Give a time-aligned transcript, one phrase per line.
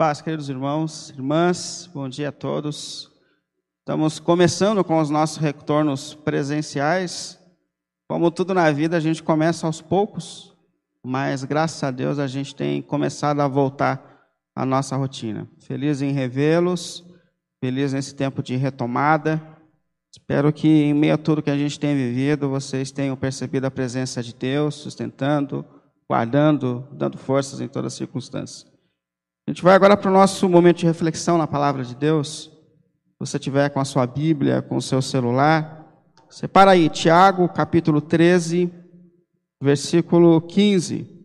[0.00, 3.10] Paz, queridos irmãos, irmãs, bom dia a todos.
[3.80, 7.38] Estamos começando com os nossos retornos presenciais.
[8.08, 10.56] Como tudo na vida, a gente começa aos poucos,
[11.04, 14.22] mas graças a Deus a gente tem começado a voltar
[14.56, 15.46] à nossa rotina.
[15.58, 17.04] Feliz em revê-los,
[17.62, 19.38] feliz nesse tempo de retomada.
[20.10, 23.70] Espero que em meio a tudo que a gente tem vivido, vocês tenham percebido a
[23.70, 25.62] presença de Deus, sustentando,
[26.08, 28.69] guardando, dando forças em todas as circunstâncias.
[29.46, 32.50] A gente vai agora para o nosso momento de reflexão na palavra de Deus.
[33.10, 35.86] Se você tiver com a sua Bíblia, com o seu celular,
[36.28, 38.72] separa aí Tiago, capítulo 13,
[39.60, 41.20] versículo 15.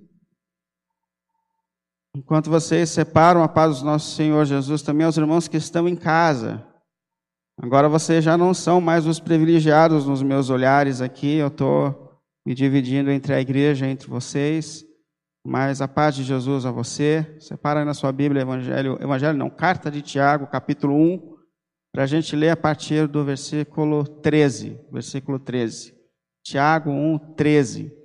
[2.15, 5.95] Enquanto vocês separam a paz do nosso Senhor Jesus, também aos irmãos que estão em
[5.95, 6.65] casa.
[7.61, 12.53] Agora vocês já não são mais os privilegiados nos meus olhares aqui, eu estou me
[12.53, 14.85] dividindo entre a igreja, entre vocês.
[15.47, 17.37] Mas a paz de Jesus a você.
[17.39, 21.37] Separa aí na sua Bíblia Evangelho, Evangelho não, Carta de Tiago, capítulo 1,
[21.93, 24.79] para a gente ler a partir do versículo 13.
[24.91, 25.93] Versículo 13.
[26.43, 27.95] Tiago 1, 13.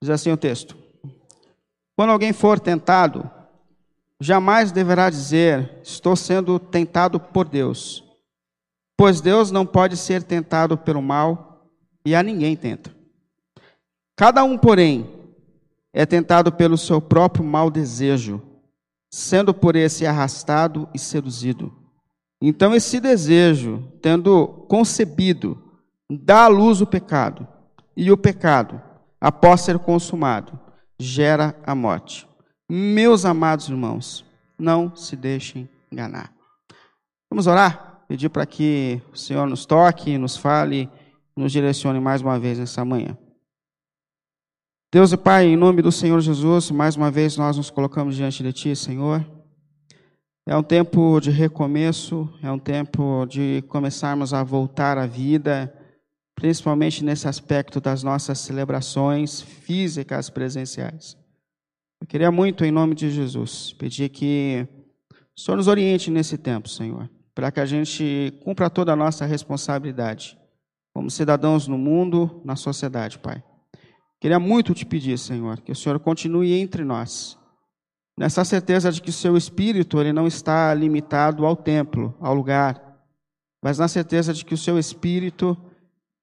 [0.00, 0.74] Diz assim o texto:
[1.94, 3.30] Quando alguém for tentado,
[4.18, 8.03] jamais deverá dizer: Estou sendo tentado por Deus
[8.96, 11.68] Pois Deus não pode ser tentado pelo mal
[12.04, 12.94] e a ninguém tenta.
[14.16, 15.10] Cada um, porém,
[15.92, 18.42] é tentado pelo seu próprio mau desejo,
[19.10, 21.72] sendo por esse arrastado e seduzido.
[22.40, 25.56] Então, esse desejo, tendo concebido,
[26.10, 27.46] dá à luz o pecado,
[27.96, 28.82] e o pecado,
[29.20, 30.58] após ser consumado,
[30.98, 32.28] gera a morte.
[32.68, 34.24] Meus amados irmãos,
[34.58, 36.32] não se deixem enganar.
[37.30, 37.93] Vamos orar?
[38.08, 40.88] Pedir para que o Senhor nos toque, nos fale,
[41.36, 43.16] nos direcione mais uma vez nessa manhã.
[44.92, 48.42] Deus e Pai, em nome do Senhor Jesus, mais uma vez nós nos colocamos diante
[48.42, 49.26] de Ti, Senhor.
[50.46, 55.74] É um tempo de recomeço, é um tempo de começarmos a voltar à vida,
[56.34, 61.16] principalmente nesse aspecto das nossas celebrações físicas presenciais.
[62.00, 64.68] Eu queria muito, em nome de Jesus, pedir que
[65.36, 69.26] o Senhor nos oriente nesse tempo, Senhor para que a gente cumpra toda a nossa
[69.26, 70.38] responsabilidade
[70.94, 73.42] como cidadãos no mundo, na sociedade, Pai.
[74.20, 77.36] Queria muito te pedir, Senhor, que o Senhor continue entre nós,
[78.16, 82.80] nessa certeza de que o seu espírito ele não está limitado ao templo, ao lugar,
[83.62, 85.56] mas na certeza de que o seu espírito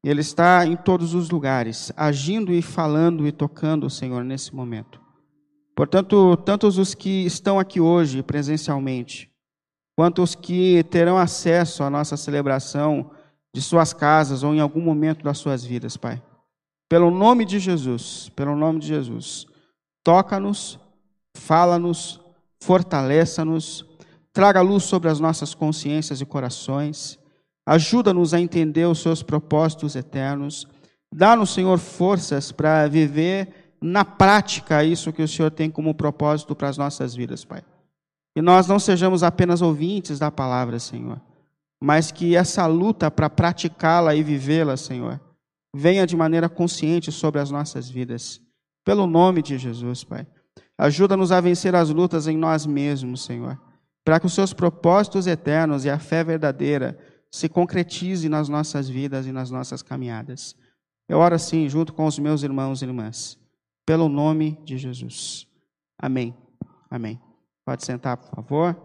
[0.04, 5.00] ele está em todos os lugares, agindo e falando e tocando, Senhor, nesse momento.
[5.76, 9.31] Portanto, tantos os que estão aqui hoje presencialmente,
[10.01, 13.12] quanto os que terão acesso à nossa celebração
[13.53, 16.19] de suas casas ou em algum momento das suas vidas, Pai.
[16.89, 19.45] Pelo nome de Jesus, pelo nome de Jesus,
[20.03, 20.79] toca-nos,
[21.38, 22.19] fala-nos,
[22.63, 23.85] fortaleça-nos,
[24.34, 27.19] traga luz sobre as nossas consciências e corações,
[27.63, 30.66] ajuda-nos a entender os seus propósitos eternos,
[31.13, 36.69] dá-nos, Senhor, forças para viver na prática isso que o Senhor tem como propósito para
[36.69, 37.62] as nossas vidas, Pai.
[38.34, 41.22] Que nós não sejamos apenas ouvintes da palavra, Senhor,
[41.81, 45.19] mas que essa luta para praticá-la e vivê-la, Senhor,
[45.75, 48.42] venha de maneira consciente sobre as nossas vidas.
[48.86, 50.25] Pelo nome de Jesus, Pai.
[50.78, 53.59] Ajuda-nos a vencer as lutas em nós mesmos, Senhor,
[54.03, 56.98] para que os seus propósitos eternos e a fé verdadeira
[57.31, 60.56] se concretize nas nossas vidas e nas nossas caminhadas.
[61.08, 63.38] Eu oro assim, junto com os meus irmãos e irmãs,
[63.86, 65.48] pelo nome de Jesus.
[66.00, 66.36] Amém.
[66.90, 67.31] Amém.
[67.72, 68.76] Pode sentar, por favor.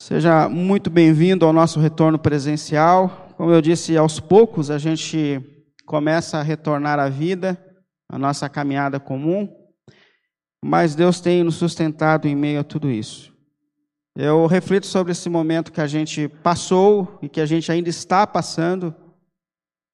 [0.00, 3.34] Seja muito bem-vindo ao nosso retorno presencial.
[3.36, 5.40] Como eu disse, aos poucos a gente
[5.84, 7.60] começa a retornar à vida,
[8.08, 9.52] a nossa caminhada comum,
[10.64, 13.34] mas Deus tem nos sustentado em meio a tudo isso.
[14.16, 18.24] Eu reflito sobre esse momento que a gente passou e que a gente ainda está
[18.24, 18.94] passando.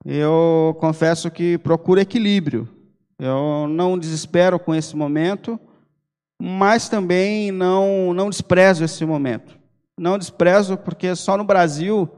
[0.05, 2.69] Eu confesso que procuro equilíbrio.
[3.19, 5.59] Eu não desespero com esse momento,
[6.41, 9.59] mas também não, não desprezo esse momento.
[9.99, 12.09] Não desprezo porque só no Brasil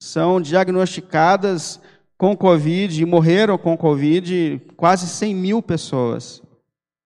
[0.00, 1.80] são diagnosticadas
[2.16, 6.42] com Covid e morreram com Covid quase 100 mil pessoas.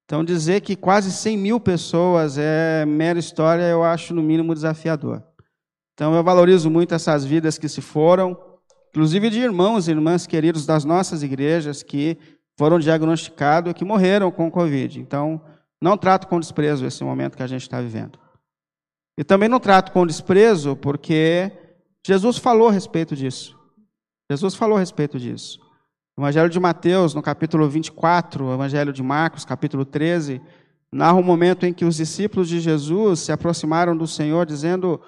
[0.04, 5.22] Então, dizer que quase 100 mil pessoas é mera história, eu acho no mínimo desafiador.
[5.94, 8.36] Então, eu valorizo muito essas vidas que se foram,
[8.90, 12.18] inclusive de irmãos e irmãs queridos das nossas igrejas que
[12.58, 14.98] foram diagnosticados e que morreram com Covid.
[15.00, 15.40] Então,
[15.80, 18.18] não trato com desprezo esse momento que a gente está vivendo.
[19.18, 21.52] E também não trato com desprezo porque
[22.06, 23.58] Jesus falou a respeito disso.
[24.30, 25.58] Jesus falou a respeito disso.
[26.16, 30.40] O Evangelho de Mateus, no capítulo 24, o Evangelho de Marcos, capítulo 13,
[30.92, 35.00] narra um momento em que os discípulos de Jesus se aproximaram do Senhor, dizendo: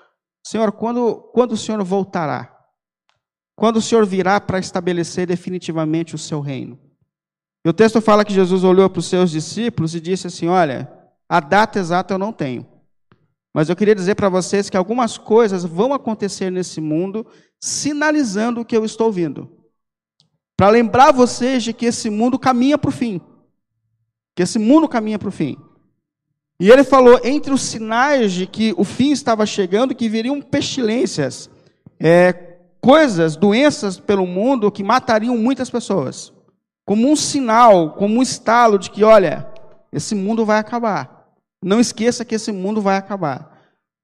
[0.47, 2.53] Senhor, quando, quando o Senhor voltará?
[3.57, 6.79] Quando o Senhor virá para estabelecer definitivamente o seu reino?
[7.65, 10.91] E o texto fala que Jesus olhou para os seus discípulos e disse assim: Olha,
[11.29, 12.67] a data exata eu não tenho.
[13.55, 17.27] Mas eu queria dizer para vocês que algumas coisas vão acontecer nesse mundo,
[17.61, 19.51] sinalizando o que eu estou vindo.
[20.57, 23.21] Para lembrar vocês de que esse mundo caminha para o fim.
[24.35, 25.57] Que esse mundo caminha para o fim.
[26.59, 31.51] E ele falou, entre os sinais de que o fim estava chegando, que viriam pestilências,
[31.99, 32.33] é,
[32.81, 36.33] coisas, doenças pelo mundo que matariam muitas pessoas.
[36.87, 39.47] Como um sinal, como um estalo de que, olha,
[39.93, 41.29] esse mundo vai acabar.
[41.63, 43.53] Não esqueça que esse mundo vai acabar.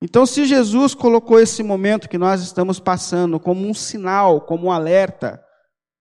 [0.00, 4.72] Então, se Jesus colocou esse momento que nós estamos passando como um sinal, como um
[4.72, 5.42] alerta,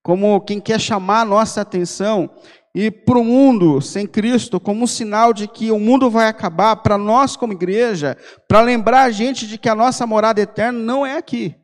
[0.04, 2.30] como quem quer chamar a nossa atenção,
[2.76, 6.76] e para o mundo sem Cristo, como um sinal de que o mundo vai acabar,
[6.76, 8.16] para nós como igreja,
[8.48, 11.56] para lembrar a gente de que a nossa morada eterna não é aqui.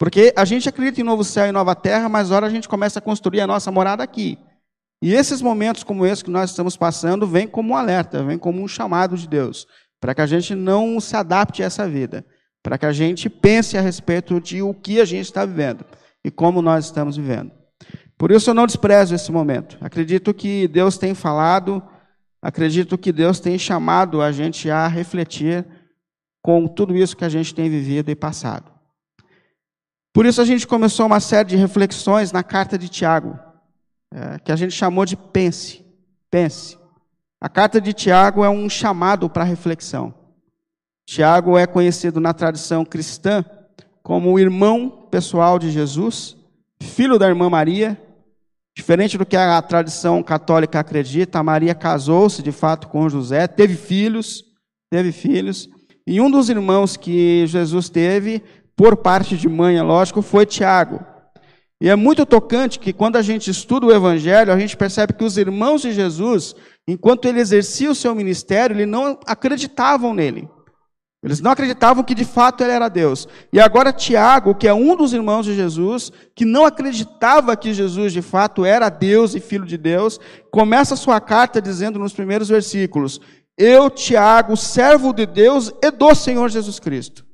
[0.00, 2.98] Porque a gente acredita em novo céu e nova terra, mas agora a gente começa
[2.98, 4.38] a construir a nossa morada aqui.
[5.02, 8.62] E esses momentos como esse que nós estamos passando, vem como um alerta, vem como
[8.62, 9.66] um chamado de Deus,
[10.00, 12.24] para que a gente não se adapte a essa vida,
[12.62, 15.84] para que a gente pense a respeito de o que a gente está vivendo
[16.24, 17.52] e como nós estamos vivendo.
[18.16, 19.76] Por isso eu não desprezo esse momento.
[19.82, 21.82] Acredito que Deus tem falado,
[22.40, 25.66] acredito que Deus tem chamado a gente a refletir
[26.40, 28.79] com tudo isso que a gente tem vivido e passado.
[30.12, 33.38] Por isso a gente começou uma série de reflexões na carta de Tiago
[34.12, 35.84] é, que a gente chamou de pense.
[36.30, 36.78] Pense.
[37.40, 40.14] A carta de Tiago é um chamado para reflexão.
[41.06, 43.44] Tiago é conhecido na tradição cristã
[44.02, 46.36] como o irmão pessoal de Jesus,
[46.82, 48.00] filho da irmã Maria.
[48.76, 54.44] Diferente do que a tradição católica acredita, Maria casou-se de fato com José, teve filhos,
[54.88, 55.68] teve filhos.
[56.06, 58.42] E um dos irmãos que Jesus teve,
[58.80, 61.04] por parte de mãe, é lógico, foi Tiago.
[61.82, 65.22] E é muito tocante que quando a gente estuda o Evangelho, a gente percebe que
[65.22, 66.54] os irmãos de Jesus,
[66.88, 70.48] enquanto ele exercia o seu ministério, eles não acreditavam nele.
[71.22, 73.28] Eles não acreditavam que de fato ele era Deus.
[73.52, 78.14] E agora Tiago, que é um dos irmãos de Jesus, que não acreditava que Jesus
[78.14, 80.18] de fato era Deus e filho de Deus,
[80.50, 83.20] começa sua carta dizendo nos primeiros versículos:
[83.58, 87.28] Eu, Tiago, servo de Deus e do Senhor Jesus Cristo.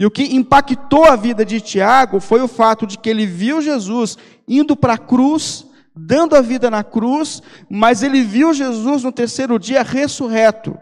[0.00, 3.62] E o que impactou a vida de Tiago foi o fato de que ele viu
[3.62, 4.18] Jesus
[4.48, 9.58] indo para a cruz, dando a vida na cruz, mas ele viu Jesus no terceiro
[9.58, 10.76] dia ressurreto.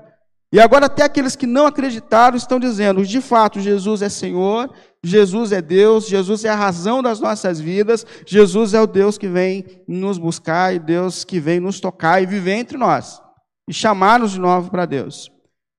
[0.52, 4.70] E agora até aqueles que não acreditaram estão dizendo, de fato, Jesus é Senhor,
[5.02, 9.28] Jesus é Deus, Jesus é a razão das nossas vidas, Jesus é o Deus que
[9.28, 13.20] vem nos buscar e Deus que vem nos tocar e viver entre nós
[13.68, 15.31] e chamar-nos de novo para Deus.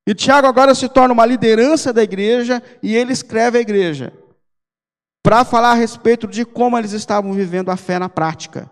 [0.08, 4.14] E Tiago agora se torna uma liderança da igreja e ele escreve à igreja
[5.24, 8.70] para falar a respeito de como eles estavam vivendo a fé na prática.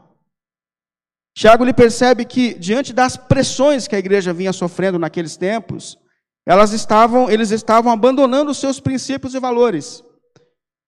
[1.33, 5.97] Tiago lhe percebe que diante das pressões que a igreja vinha sofrendo naqueles tempos,
[6.45, 10.03] elas estavam, eles estavam abandonando os seus princípios e valores.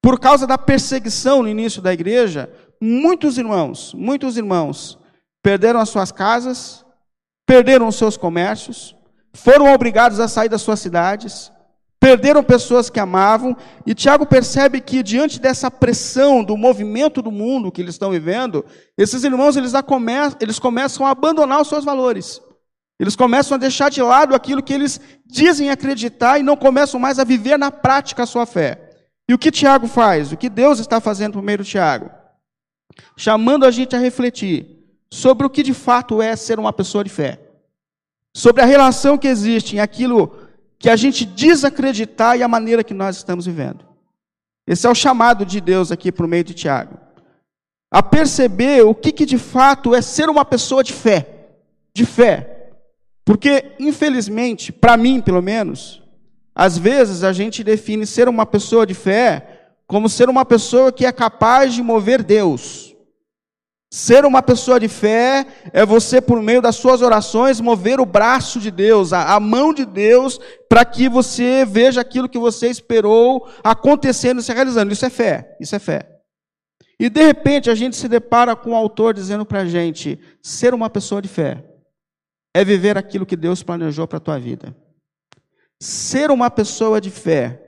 [0.02, 2.52] Por causa da perseguição no início da igreja,
[2.82, 5.00] muitos irmãos, muitos irmãos
[5.42, 6.86] perderam as suas casas,
[7.48, 8.94] perderam os seus comércios,
[9.34, 11.52] foram obrigados a sair das suas cidades,
[12.00, 17.72] perderam pessoas que amavam, e Tiago percebe que diante dessa pressão do movimento do mundo
[17.72, 18.64] que eles estão vivendo,
[18.98, 22.42] esses irmãos eles, come eles começam a abandonar os seus valores.
[23.00, 27.18] Eles começam a deixar de lado aquilo que eles dizem acreditar e não começam mais
[27.18, 28.92] a viver na prática a sua fé.
[29.28, 30.32] E o que Tiago faz?
[30.32, 32.12] O que Deus está fazendo do Tiago?
[33.18, 34.68] Chamando a gente a refletir
[35.10, 37.53] sobre o que de fato é ser uma pessoa de fé
[38.36, 40.36] sobre a relação que existe em aquilo
[40.80, 43.86] que a gente desacreditar e a maneira que nós estamos vivendo.
[44.66, 46.98] Esse é o chamado de Deus aqui por meio de Tiago.
[47.92, 51.28] A perceber o que, que de fato é ser uma pessoa de fé.
[51.94, 52.72] De fé.
[53.24, 56.02] Porque, infelizmente, para mim pelo menos,
[56.56, 61.06] às vezes a gente define ser uma pessoa de fé como ser uma pessoa que
[61.06, 62.93] é capaz de mover Deus.
[63.94, 68.60] Ser uma pessoa de fé é você, por meio das suas orações, mover o braço
[68.60, 74.40] de Deus, a, mão de Deus, para que você veja aquilo que você esperou acontecendo
[74.40, 74.92] e se realizando.
[74.92, 76.10] Isso é fé, isso é fé.
[77.00, 80.74] E de repente a gente se depara com o autor dizendo para a gente: ser
[80.74, 81.64] uma pessoa de fé
[82.52, 84.76] é viver aquilo que Deus planejou para a tua vida.
[85.80, 87.62] Ser uma pessoa de fé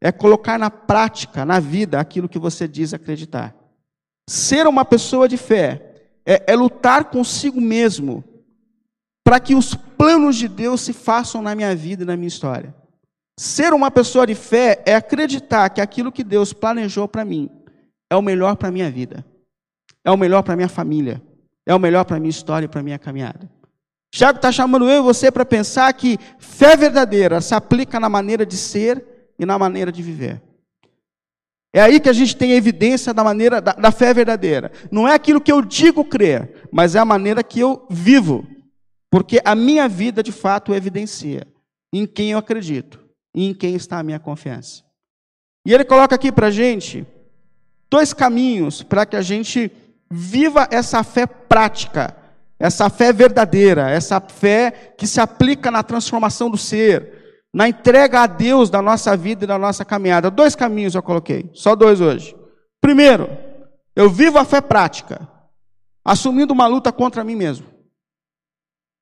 [0.00, 3.63] é colocar na prática, na vida, aquilo que você diz acreditar.
[4.28, 8.24] Ser uma pessoa de fé é, é lutar consigo mesmo
[9.22, 12.74] para que os planos de Deus se façam na minha vida e na minha história.
[13.38, 17.50] Ser uma pessoa de fé é acreditar que aquilo que Deus planejou para mim
[18.08, 19.24] é o melhor para a minha vida,
[20.04, 21.20] é o melhor para a minha família,
[21.66, 23.50] é o melhor para a minha história e para a minha caminhada.
[24.14, 28.46] Tiago está chamando eu e você para pensar que fé verdadeira se aplica na maneira
[28.46, 30.40] de ser e na maneira de viver.
[31.74, 34.70] É aí que a gente tem evidência da maneira da, da, fé verdadeira.
[34.92, 38.46] Não é aquilo que eu digo crer, mas é a maneira que eu vivo.
[39.10, 41.48] Porque a minha vida de fato evidencia
[41.92, 43.00] em quem eu acredito
[43.34, 44.84] e em quem está a minha confiança.
[45.66, 47.04] E ele coloca aqui para a gente
[47.90, 49.68] dois caminhos para que a gente
[50.08, 52.16] viva essa fé prática,
[52.56, 57.23] essa fé verdadeira, essa fé que se aplica na transformação do ser,
[57.54, 60.28] na entrega a Deus da nossa vida e da nossa caminhada.
[60.28, 62.36] Dois caminhos eu coloquei, só dois hoje.
[62.80, 63.30] Primeiro,
[63.94, 65.28] eu vivo a fé prática,
[66.04, 67.66] assumindo uma luta contra mim mesmo.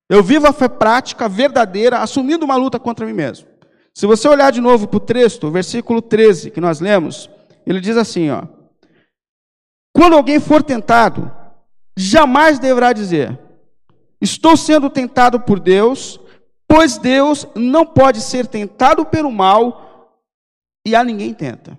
[0.07, 3.47] Eu vivo a fé prática, verdadeira, assumindo uma luta contra mim mesmo.
[3.91, 7.27] Se você olhar de novo para o texto, versículo 13 que nós lemos,
[7.65, 8.43] ele diz assim: ó,
[9.91, 11.31] Quando alguém for tentado,
[11.97, 13.39] jamais deverá dizer:
[14.21, 16.19] Estou sendo tentado por Deus,
[16.75, 20.11] pois Deus não pode ser tentado pelo mal
[20.83, 21.77] e a ninguém tenta.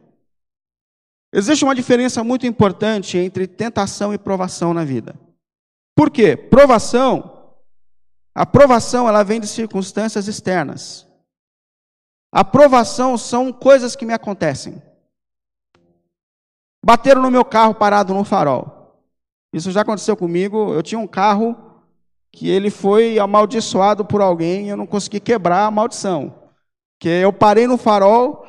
[1.32, 5.18] Existe uma diferença muito importante entre tentação e provação na vida.
[5.96, 6.36] Por quê?
[6.36, 7.56] Provação,
[8.32, 11.04] a provação ela vem de circunstâncias externas.
[12.32, 14.80] Aprovação são coisas que me acontecem.
[16.84, 18.96] Bateram no meu carro parado no farol.
[19.52, 20.72] Isso já aconteceu comigo.
[20.72, 21.63] Eu tinha um carro
[22.34, 26.34] que ele foi amaldiçoado por alguém eu não consegui quebrar a maldição.
[26.98, 28.44] Que eu parei no farol,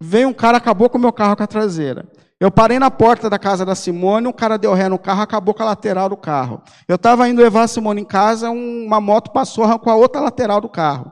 [0.00, 2.08] veio um cara, acabou com o meu carro com a traseira.
[2.38, 5.52] Eu parei na porta da casa da Simone, um cara deu ré no carro, acabou
[5.52, 6.62] com a lateral do carro.
[6.86, 10.60] Eu estava indo levar a Simone em casa, uma moto passou, arrancou a outra lateral
[10.60, 11.10] do carro.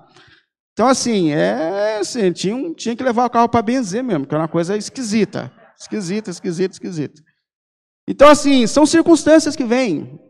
[0.72, 4.38] Então, assim, é, assim tinha, tinha que levar o carro para benzer mesmo, que é
[4.38, 5.52] uma coisa esquisita.
[5.78, 7.22] Esquisita, esquisita, esquisita.
[8.06, 10.20] Então, assim, são circunstâncias que vêm,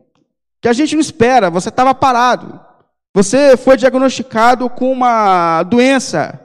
[0.62, 1.50] que a gente não espera.
[1.50, 2.58] Você estava parado.
[3.14, 6.38] Você foi diagnosticado com uma doença.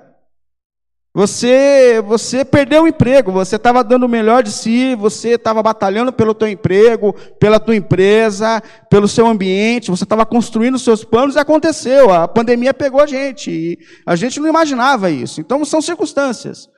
[1.13, 6.13] Você, você perdeu o emprego, você estava dando o melhor de si, você estava batalhando
[6.13, 11.39] pelo teu emprego, pela tua empresa, pelo seu ambiente, você estava construindo seus planos e
[11.39, 15.41] aconteceu, a pandemia pegou a gente, e a gente não imaginava isso.
[15.41, 16.69] Então são circunstâncias,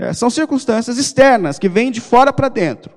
[0.00, 2.95] é, são circunstâncias externas que vêm de fora para dentro.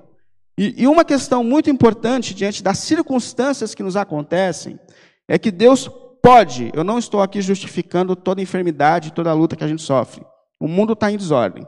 [0.60, 4.78] E, e uma questão muito importante diante das circunstâncias que nos acontecem
[5.26, 5.88] é que Deus
[6.22, 10.22] pode, eu não estou aqui justificando toda enfermidade, toda luta que a gente sofre.
[10.60, 11.66] O mundo está em desordem.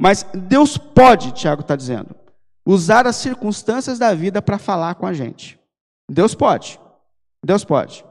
[0.00, 2.14] Mas Deus pode, Tiago está dizendo,
[2.64, 5.58] usar as circunstâncias da vida para falar com a gente.
[6.08, 6.78] Deus pode.
[7.44, 8.04] Deus pode.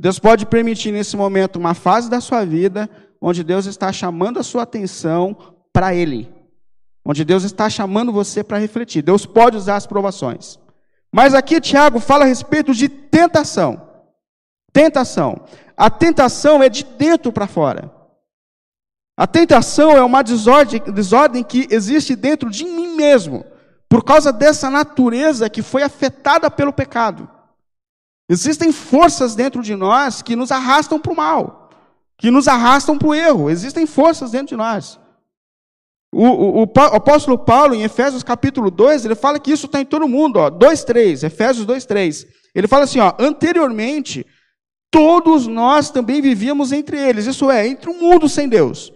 [0.00, 2.88] Deus pode permitir nesse momento uma fase da sua vida
[3.20, 5.36] onde Deus está chamando a sua atenção
[5.72, 6.37] para Ele.
[7.10, 9.00] Onde Deus está chamando você para refletir.
[9.00, 10.58] Deus pode usar as provações.
[11.10, 13.88] Mas aqui Tiago fala a respeito de tentação.
[14.74, 15.40] Tentação.
[15.74, 17.90] A tentação é de dentro para fora.
[19.16, 23.42] A tentação é uma desordem, desordem que existe dentro de mim mesmo,
[23.88, 27.26] por causa dessa natureza que foi afetada pelo pecado.
[28.28, 31.70] Existem forças dentro de nós que nos arrastam para o mal,
[32.18, 33.48] que nos arrastam para o erro.
[33.48, 35.00] Existem forças dentro de nós.
[36.12, 39.84] O, o, o, apóstolo Paulo, em Efésios capítulo 2, ele fala que isso está em
[39.84, 42.26] todo mundo, ó, 2, 3, Efésios 2, 3.
[42.54, 44.26] Ele fala assim, ó, anteriormente,
[44.90, 48.92] todos nós também vivíamos entre eles, isso é, entre um mundo sem Deus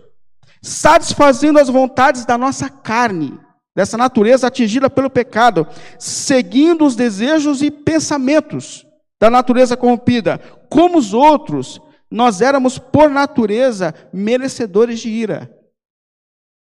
[0.62, 3.38] satisfazendo as vontades da nossa carne,
[3.75, 5.66] dessa natureza atingida pelo pecado,
[5.99, 8.87] seguindo os desejos e pensamentos
[9.21, 10.38] da natureza corrompida.
[10.71, 15.50] Como os outros, nós éramos, por natureza, merecedores de ira.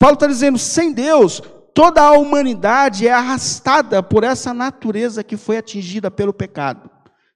[0.05, 1.41] Paulo está dizendo: sem Deus,
[1.74, 6.91] toda a humanidade é arrastada por essa natureza que foi atingida pelo pecado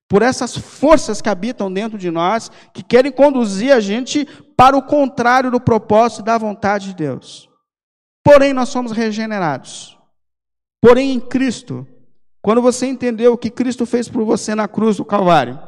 [0.07, 4.25] por essas forças que habitam dentro de nós, que querem conduzir a gente
[4.57, 7.47] para o contrário do propósito e da vontade de Deus.
[8.23, 9.95] Porém, nós somos regenerados.
[10.81, 11.87] Porém, em Cristo,
[12.41, 15.59] quando você entendeu o que Cristo fez por você na cruz do Calvário,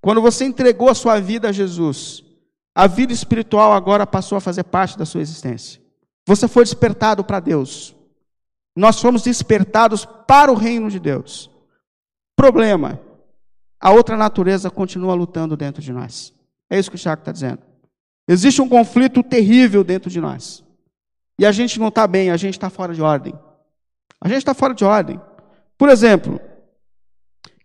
[0.00, 2.24] quando você entregou a sua vida a Jesus,
[2.74, 5.87] a vida espiritual agora passou a fazer parte da sua existência.
[6.28, 7.96] Você foi despertado para Deus.
[8.76, 11.50] Nós fomos despertados para o reino de Deus.
[12.36, 13.00] Problema:
[13.80, 16.34] a outra natureza continua lutando dentro de nós.
[16.68, 17.60] É isso que o Tiago está dizendo.
[18.28, 20.62] Existe um conflito terrível dentro de nós.
[21.38, 23.32] E a gente não está bem, a gente está fora de ordem.
[24.20, 25.18] A gente está fora de ordem.
[25.78, 26.38] Por exemplo,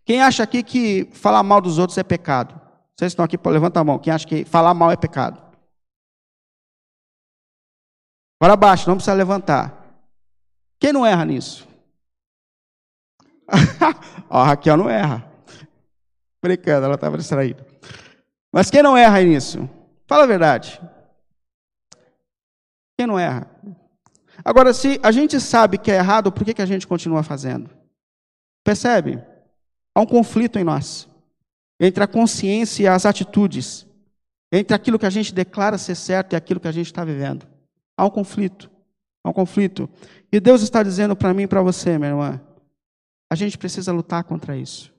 [0.05, 2.57] quem acha aqui que falar mal dos outros é pecado?
[2.95, 3.99] Vocês estão aqui, levanta a mão.
[3.99, 5.43] Quem acha que falar mal é pecado?
[8.43, 9.87] Agora abaixo, não precisa levantar.
[10.77, 11.65] Quem não erra nisso?
[14.29, 15.25] A Raquel não erra.
[16.41, 17.65] Brincando, ela estava distraída.
[18.51, 19.69] Mas quem não erra nisso?
[20.05, 20.81] Fala a verdade.
[22.97, 23.49] Quem não erra?
[24.43, 27.69] Agora, se a gente sabe que é errado, por que, que a gente continua fazendo?
[28.61, 29.23] Percebe?
[29.95, 31.07] Há um conflito em nós
[31.79, 33.87] entre a consciência e as atitudes,
[34.51, 37.52] entre aquilo que a gente declara ser certo e aquilo que a gente está vivendo.
[37.97, 38.69] Há um conflito.
[39.23, 39.89] Há um conflito.
[40.31, 42.41] E Deus está dizendo para mim e para você, minha irmã,
[43.31, 44.93] a gente precisa lutar contra isso.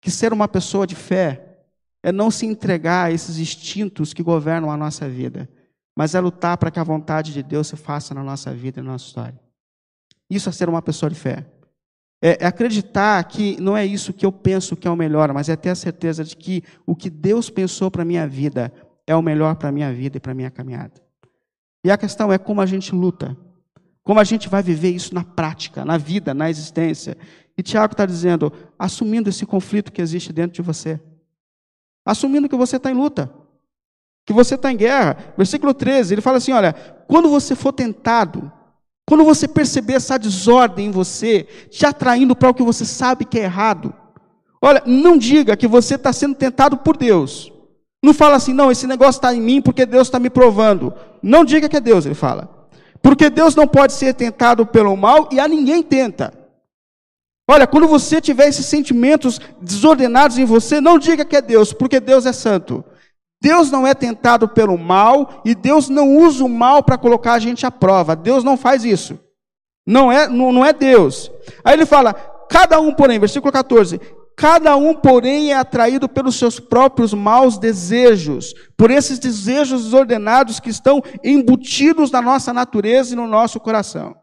[0.00, 1.64] Que ser uma pessoa de fé
[2.02, 5.48] é não se entregar a esses instintos que governam a nossa vida,
[5.96, 8.82] mas é lutar para que a vontade de Deus se faça na nossa vida e
[8.82, 9.40] na nossa história.
[10.28, 11.46] Isso é ser uma pessoa de fé.
[12.22, 15.48] É, é acreditar que não é isso que eu penso que é o melhor, mas
[15.48, 18.72] é ter a certeza de que o que Deus pensou para a minha vida
[19.06, 21.01] é o melhor para a minha vida e para a minha caminhada.
[21.84, 23.36] E a questão é como a gente luta,
[24.02, 27.16] como a gente vai viver isso na prática, na vida, na existência.
[27.56, 31.00] E Tiago está dizendo, assumindo esse conflito que existe dentro de você,
[32.04, 33.32] assumindo que você está em luta,
[34.24, 35.34] que você está em guerra.
[35.36, 36.72] Versículo 13, ele fala assim: olha,
[37.08, 38.50] quando você for tentado,
[39.06, 43.38] quando você perceber essa desordem em você, te atraindo para o que você sabe que
[43.38, 43.92] é errado,
[44.60, 47.51] olha, não diga que você está sendo tentado por Deus.
[48.04, 50.92] Não fala assim, não, esse negócio está em mim porque Deus está me provando.
[51.22, 52.68] Não diga que é Deus, ele fala.
[53.00, 56.32] Porque Deus não pode ser tentado pelo mal e a ninguém tenta.
[57.48, 62.00] Olha, quando você tiver esses sentimentos desordenados em você, não diga que é Deus, porque
[62.00, 62.84] Deus é santo.
[63.42, 67.38] Deus não é tentado pelo mal e Deus não usa o mal para colocar a
[67.38, 68.14] gente à prova.
[68.14, 69.18] Deus não faz isso.
[69.86, 71.30] Não é, não, não é Deus.
[71.64, 72.14] Aí ele fala:
[72.48, 74.00] cada um, porém, versículo 14:
[74.36, 80.70] cada um, porém, é atraído pelos seus próprios maus desejos, por esses desejos desordenados que
[80.70, 84.16] estão embutidos na nossa natureza e no nosso coração.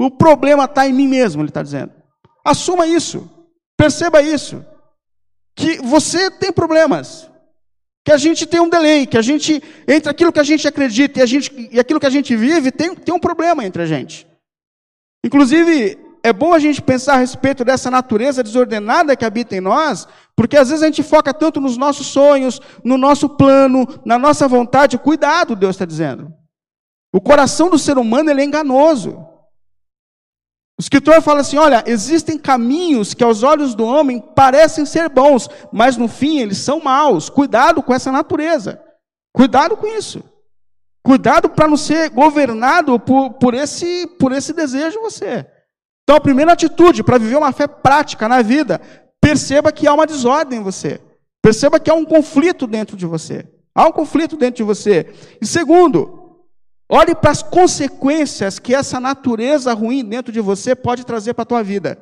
[0.00, 1.92] O problema está em mim mesmo, ele está dizendo.
[2.44, 3.28] Assuma isso,
[3.76, 4.64] perceba isso,
[5.56, 7.28] que você tem problemas
[8.04, 11.18] que a gente tem um delay, que a gente, entre aquilo que a gente acredita
[11.18, 13.86] e, a gente, e aquilo que a gente vive, tem, tem um problema entre a
[13.86, 14.26] gente.
[15.22, 20.06] Inclusive, é bom a gente pensar a respeito dessa natureza desordenada que habita em nós,
[20.36, 24.46] porque às vezes a gente foca tanto nos nossos sonhos, no nosso plano, na nossa
[24.46, 24.98] vontade.
[24.98, 26.32] Cuidado, Deus está dizendo.
[27.12, 29.26] O coração do ser humano ele é enganoso.
[30.78, 35.48] O escritor fala assim: olha, existem caminhos que aos olhos do homem parecem ser bons,
[35.72, 37.28] mas no fim eles são maus.
[37.28, 38.80] Cuidado com essa natureza.
[39.34, 40.22] Cuidado com isso.
[41.02, 45.46] Cuidado para não ser governado por, por, esse, por esse desejo você.
[46.08, 48.80] Então, a primeira atitude para viver uma fé prática na vida,
[49.20, 50.98] perceba que há uma desordem em você.
[51.42, 53.46] Perceba que há um conflito dentro de você.
[53.74, 55.06] Há um conflito dentro de você.
[55.38, 56.18] E segundo,
[56.90, 61.46] Olhe para as consequências que essa natureza ruim dentro de você pode trazer para a
[61.46, 61.98] tua vida.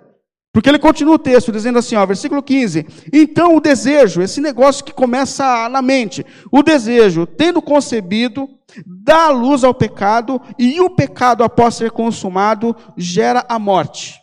[0.53, 4.85] Porque ele continua o texto dizendo assim, ó, versículo 15: Então o desejo, esse negócio
[4.85, 8.49] que começa na mente, o desejo, tendo concebido,
[8.87, 14.19] dá luz ao pecado, e o pecado, após ser consumado, gera a morte.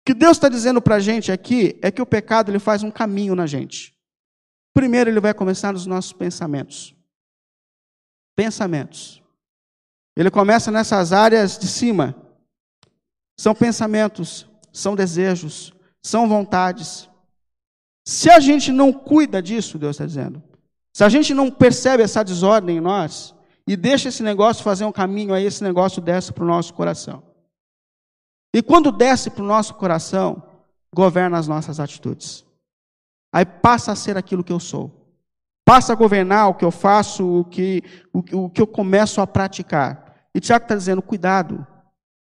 [0.00, 2.82] O que Deus está dizendo para a gente aqui é que o pecado ele faz
[2.82, 3.94] um caminho na gente.
[4.72, 6.94] Primeiro, ele vai começar nos nossos pensamentos.
[8.36, 9.22] Pensamentos.
[10.16, 12.14] Ele começa nessas áreas de cima.
[13.38, 15.72] São pensamentos, são desejos,
[16.02, 17.08] são vontades.
[18.06, 20.42] Se a gente não cuida disso, Deus está dizendo,
[20.92, 23.35] se a gente não percebe essa desordem em nós
[23.66, 27.22] e deixa esse negócio fazer um caminho, aí esse negócio desce para o nosso coração.
[28.54, 30.42] E quando desce para o nosso coração,
[30.94, 32.44] governa as nossas atitudes.
[33.32, 34.90] Aí passa a ser aquilo que eu sou.
[35.64, 39.26] Passa a governar o que eu faço, o que, o, o que eu começo a
[39.26, 40.28] praticar.
[40.32, 41.66] E Tiago está dizendo: cuidado,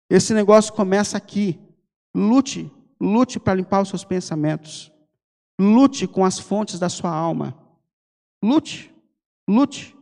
[0.09, 1.59] esse negócio começa aqui.
[2.15, 4.91] Lute, lute para limpar os seus pensamentos.
[5.59, 7.57] Lute com as fontes da sua alma.
[8.41, 8.95] Lute,
[9.47, 9.96] lute.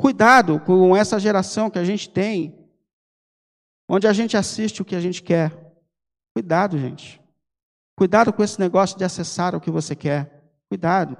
[0.00, 2.56] Cuidado com essa geração que a gente tem,
[3.88, 5.52] onde a gente assiste o que a gente quer.
[6.32, 7.20] Cuidado, gente.
[7.96, 10.52] Cuidado com esse negócio de acessar o que você quer.
[10.68, 11.16] Cuidado.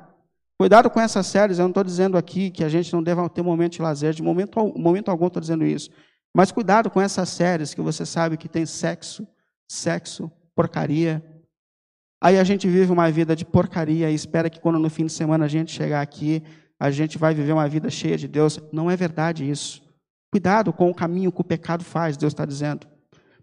[0.57, 1.59] Cuidado com essas séries.
[1.59, 4.14] Eu não estou dizendo aqui que a gente não deva ter momento de lazer.
[4.14, 5.91] De momento, momento algum estou dizendo isso.
[6.33, 9.27] Mas cuidado com essas séries que você sabe que tem sexo,
[9.69, 11.25] sexo, porcaria.
[12.21, 15.12] Aí a gente vive uma vida de porcaria e espera que quando no fim de
[15.12, 16.45] semana a gente chegar aqui,
[16.81, 18.61] a gente vai viver uma vida cheia de Deus.
[18.73, 19.83] Não é verdade isso.
[20.31, 22.87] Cuidado com o caminho que o pecado faz, Deus está dizendo.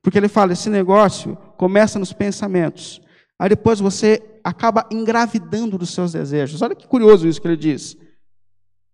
[0.02, 3.02] Porque ele fala: esse negócio começa nos pensamentos.
[3.40, 6.62] Aí depois você acaba engravidando dos seus desejos.
[6.62, 7.98] Olha que curioso isso que ele diz.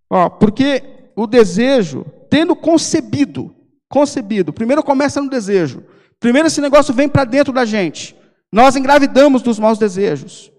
[0.10, 3.54] Ó, porque o desejo, tendo concebido,
[3.90, 5.84] concebido, primeiro começa no desejo.
[6.20, 8.16] Primeiro esse negócio vem para dentro da gente.
[8.52, 10.52] Nós engravidamos dos maus desejos.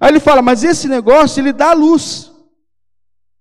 [0.00, 2.27] Aí ele fala, mas esse negócio ele dá luz.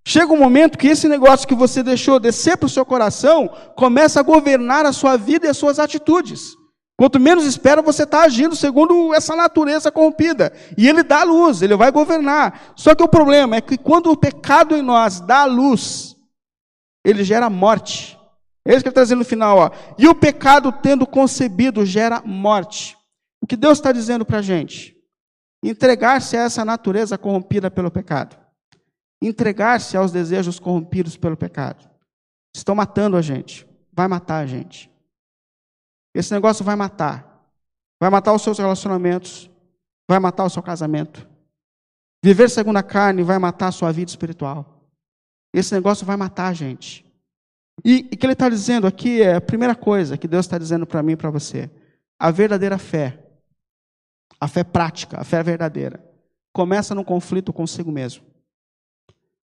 [0.10, 4.22] Chega um momento que esse negócio que você deixou descer para o seu coração começa
[4.22, 6.56] a governar a sua vida e as suas atitudes.
[6.98, 10.54] Quanto menos espera, você está agindo segundo essa natureza corrompida.
[10.78, 12.72] E ele dá luz, ele vai governar.
[12.74, 16.16] Só que o problema é que quando o pecado em nós dá luz,
[17.06, 18.18] ele gera morte.
[18.66, 19.58] É isso que ele está dizendo no final.
[19.58, 19.72] Ó.
[19.98, 22.96] E o pecado, tendo concebido, gera morte.
[23.42, 24.96] O que Deus está dizendo para a gente?
[25.62, 28.47] Entregar-se a essa natureza corrompida pelo pecado
[29.22, 31.90] entregar-se aos desejos corrompidos pelo pecado.
[32.56, 33.68] Estão matando a gente.
[33.92, 34.92] Vai matar a gente.
[36.14, 37.52] Esse negócio vai matar.
[38.00, 39.50] Vai matar os seus relacionamentos.
[40.08, 41.28] Vai matar o seu casamento.
[42.24, 44.90] Viver segundo a carne vai matar a sua vida espiritual.
[45.54, 47.06] Esse negócio vai matar a gente.
[47.84, 50.86] E o que ele está dizendo aqui é a primeira coisa que Deus está dizendo
[50.86, 51.70] para mim e para você.
[52.20, 53.24] A verdadeira fé,
[54.40, 56.04] a fé prática, a fé verdadeira,
[56.52, 58.26] começa num conflito consigo mesmo.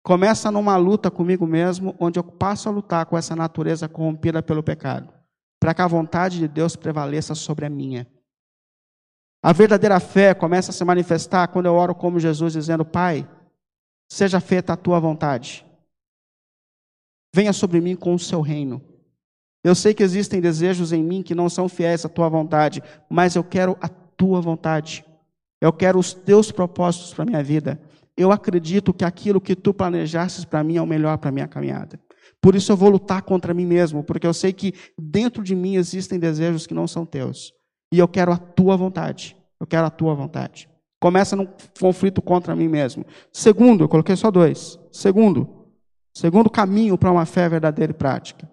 [0.05, 4.63] Começa numa luta comigo mesmo, onde eu passo a lutar com essa natureza corrompida pelo
[4.63, 5.11] pecado,
[5.59, 8.07] para que a vontade de Deus prevaleça sobre a minha.
[9.43, 13.27] A verdadeira fé começa a se manifestar quando eu oro como Jesus, dizendo: Pai,
[14.07, 15.65] seja feita a tua vontade.
[17.35, 18.83] Venha sobre mim com o seu reino.
[19.65, 23.37] Eu sei que existem desejos em mim que não são fiéis à tua vontade, mas
[23.37, 25.03] eu quero a tua vontade.
[25.63, 27.81] Eu quero os teus propósitos para a minha vida
[28.17, 31.49] eu acredito que aquilo que tu planejasses para mim é o melhor para a minha
[31.49, 32.01] caminhada.
[32.41, 35.77] Por isso eu vou lutar contra mim mesmo, porque eu sei que dentro de mim
[35.77, 37.53] existem desejos que não são teus.
[37.93, 39.37] E eu quero a tua vontade.
[39.61, 40.69] Eu quero a tua vontade.
[41.01, 41.49] Começa num
[41.81, 43.05] conflito contra mim mesmo.
[43.33, 44.79] Segundo, eu coloquei só dois.
[44.93, 45.67] Segundo,
[46.15, 48.51] segundo caminho para uma fé verdadeira e prática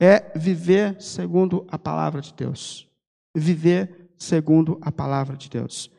[0.00, 2.88] é viver segundo a palavra de Deus.
[3.36, 5.90] Viver segundo a palavra de Deus.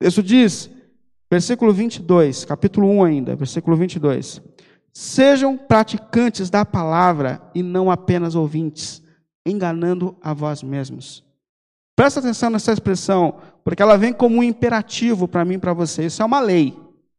[0.00, 0.70] Isso diz
[1.30, 4.40] Versículo 22, capítulo 1 ainda, versículo 22.
[4.92, 9.02] Sejam praticantes da palavra e não apenas ouvintes,
[9.44, 11.22] enganando a vós mesmos.
[11.94, 16.06] Presta atenção nessa expressão, porque ela vem como um imperativo para mim e para você.
[16.06, 16.74] Isso é uma lei,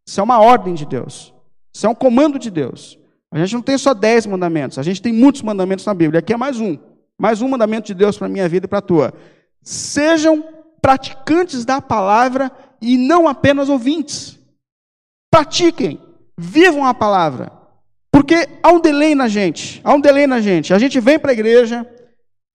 [0.08, 1.34] isso é uma ordem de Deus,
[1.72, 2.98] isso é um comando de Deus.
[3.32, 6.20] A gente não tem só dez mandamentos, a gente tem muitos mandamentos na Bíblia.
[6.20, 6.80] Aqui é mais um,
[7.16, 9.14] mais um mandamento de Deus para a minha vida e para a tua.
[9.62, 10.44] Sejam
[10.82, 14.38] praticantes da palavra e não apenas ouvintes.
[15.32, 16.02] Pratiquem,
[16.38, 17.52] vivam a palavra.
[18.12, 20.74] Porque há um delay na gente, há um delay na gente.
[20.74, 21.88] A gente vem para a igreja,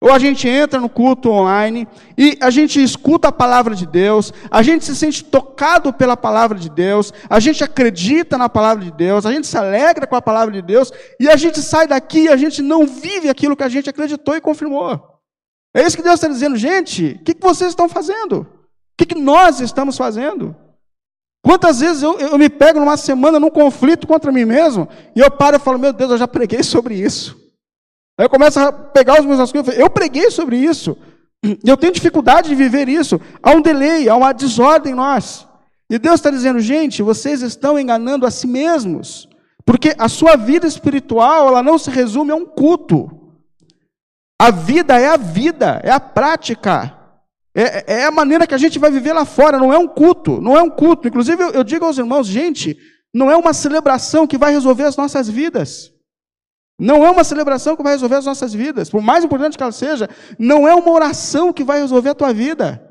[0.04, 4.34] ou a gente entra no culto online e a gente escuta a palavra de Deus,
[4.52, 8.92] a gente se sente tocado pela palavra de Deus, a gente acredita na palavra de
[8.92, 12.24] Deus, a gente se alegra com a palavra de Deus e a gente sai daqui
[12.24, 15.02] e a gente não vive aquilo que a gente acreditou e confirmou.
[15.74, 17.18] É isso que Deus está dizendo, gente.
[17.22, 18.46] O que vocês estão fazendo?
[18.94, 20.56] O que, que nós estamos fazendo?
[21.44, 25.30] Quantas vezes eu, eu me pego numa semana num conflito contra mim mesmo e eu
[25.30, 27.38] paro e falo, meu Deus, eu já preguei sobre isso.
[28.18, 30.96] Aí eu começo a pegar os meus assuntos, eu preguei sobre isso.
[31.44, 33.20] E eu tenho dificuldade de viver isso.
[33.42, 35.46] Há um delay, há uma desordem em nós.
[35.90, 39.28] E Deus está dizendo, gente, vocês estão enganando a si mesmos.
[39.66, 43.10] Porque a sua vida espiritual, ela não se resume a um culto.
[44.40, 46.98] A vida é a vida, é a prática.
[47.56, 50.42] É, é, a maneira que a gente vai viver lá fora, não é um culto,
[50.42, 51.08] não é um culto.
[51.08, 52.78] Inclusive, eu, eu digo aos irmãos, gente,
[53.14, 55.92] não é uma celebração que vai resolver as nossas vidas.
[56.80, 58.90] Não é uma celebração que vai resolver as nossas vidas.
[58.90, 62.34] Por mais importante que ela seja, não é uma oração que vai resolver a tua
[62.34, 62.82] vida.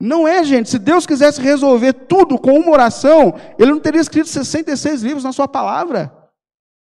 [0.00, 0.68] Não é, gente.
[0.68, 5.32] Se Deus quisesse resolver tudo com uma oração, Ele não teria escrito 66 livros na
[5.32, 6.12] sua palavra.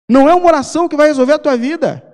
[0.10, 2.11] Não é uma oração que vai resolver a tua vida.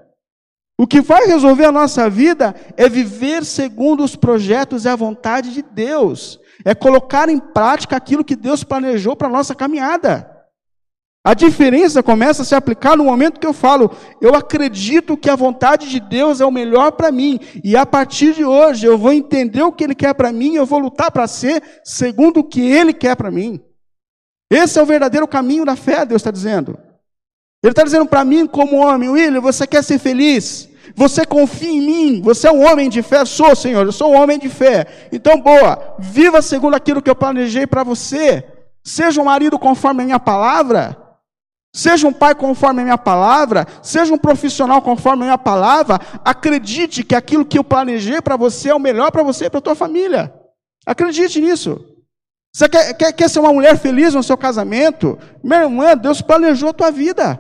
[0.78, 5.52] O que vai resolver a nossa vida é viver segundo os projetos e a vontade
[5.52, 6.40] de Deus.
[6.64, 10.38] É colocar em prática aquilo que Deus planejou para a nossa caminhada.
[11.26, 15.36] A diferença começa a se aplicar no momento que eu falo, eu acredito que a
[15.36, 19.12] vontade de Deus é o melhor para mim, e a partir de hoje eu vou
[19.12, 22.62] entender o que Ele quer para mim, eu vou lutar para ser segundo o que
[22.62, 23.60] Ele quer para mim.
[24.50, 26.80] Esse é o verdadeiro caminho da fé, Deus está dizendo.
[27.64, 30.70] Ele está dizendo para mim, como homem, William, você quer ser feliz?
[30.96, 32.22] Você confia em mim?
[32.22, 33.26] Você é um homem de fé?
[33.26, 34.88] Sou, Senhor, eu sou um homem de fé.
[35.12, 38.44] Então, boa, viva segundo aquilo que eu planejei para você.
[38.84, 40.98] Seja um marido conforme a minha palavra.
[41.74, 47.04] Seja um pai conforme a minha palavra, seja um profissional conforme a minha palavra, acredite
[47.04, 49.62] que aquilo que eu planejei para você é o melhor para você e para a
[49.62, 50.34] tua família.
[50.88, 51.80] Acredite nisso.
[52.52, 55.20] Você quer, quer, quer ser uma mulher feliz no seu casamento?
[55.44, 57.40] Minha irmã, Deus planejou a tua vida.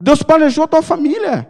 [0.00, 1.48] Deus planejou a tua família.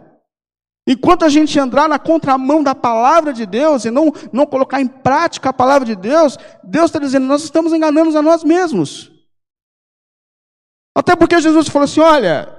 [0.87, 4.87] Enquanto a gente andar na contramão da palavra de Deus e não, não colocar em
[4.87, 9.11] prática a palavra de Deus, Deus está dizendo, nós estamos enganando a nós mesmos.
[10.97, 12.49] Até porque Jesus falou assim: olha,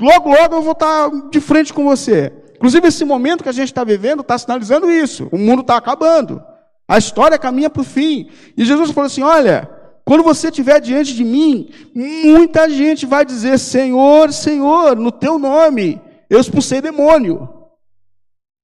[0.00, 2.32] logo, logo eu vou estar de frente com você.
[2.56, 5.28] Inclusive, esse momento que a gente está vivendo está sinalizando isso.
[5.32, 6.42] O mundo está acabando.
[6.86, 8.30] A história caminha para o fim.
[8.56, 9.77] E Jesus falou assim: olha,
[10.08, 16.00] quando você estiver diante de mim, muita gente vai dizer: Senhor, Senhor, no teu nome,
[16.30, 17.46] eu expulsei demônio.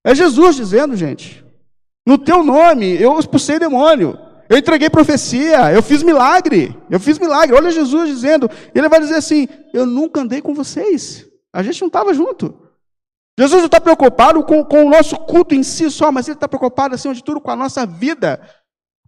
[0.02, 1.44] É Jesus dizendo, gente.
[2.06, 4.18] No teu nome, eu expulsei demônio.
[4.48, 7.54] Eu entreguei profecia, eu fiz milagre, eu fiz milagre.
[7.54, 11.88] Olha Jesus dizendo, ele vai dizer assim: Eu nunca andei com vocês, a gente não
[11.88, 12.58] estava junto.
[13.38, 16.48] Jesus não está preocupado com, com, o nosso culto em si só, mas ele está
[16.48, 18.40] preocupado, acima de tudo, com a nossa vida.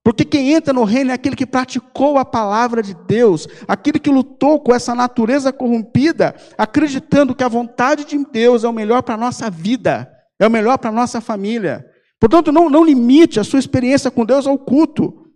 [0.07, 4.09] Porque quem entra no reino é aquele que praticou a palavra de Deus, aquele que
[4.09, 9.16] lutou com essa natureza corrompida, acreditando que a vontade de Deus é o melhor para
[9.16, 11.85] a nossa vida, é o melhor para a nossa família.
[12.21, 15.27] Portanto, não, não limite a sua experiência com Deus ao culto.